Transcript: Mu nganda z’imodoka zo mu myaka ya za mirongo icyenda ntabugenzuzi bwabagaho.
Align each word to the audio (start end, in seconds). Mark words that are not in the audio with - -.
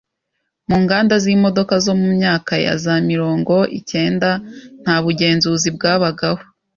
Mu 0.69 0.75
nganda 0.83 1.15
z’imodoka 1.23 1.73
zo 1.85 1.93
mu 1.99 2.07
myaka 2.15 2.53
ya 2.65 2.73
za 2.83 2.95
mirongo 3.09 3.55
icyenda 3.79 4.29
ntabugenzuzi 4.81 5.69
bwabagaho. 5.75 6.41